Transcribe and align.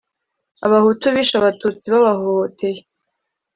Abahutu 0.65 1.05
bishe 1.15 1.35
Abatutsi 1.37 1.85
babahohoteye 1.93 2.79